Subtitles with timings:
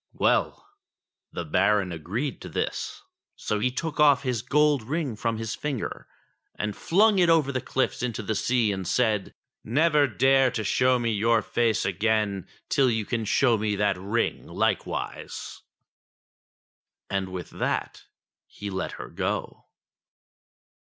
[0.13, 0.67] Well!
[1.31, 3.03] the Baron agreed to this.
[3.35, 6.07] So he took off his gold ring from his finger
[6.55, 10.97] and flung it over the cliffs into the sea and said:*' Never dare to show
[10.97, 15.61] me your face again till you can show me that ring likewise."
[17.07, 18.05] And with that
[18.47, 19.67] he let her go.